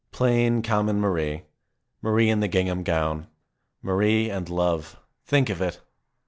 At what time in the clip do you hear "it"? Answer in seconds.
5.61-5.79